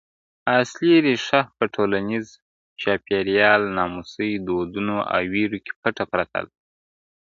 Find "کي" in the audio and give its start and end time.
5.65-5.71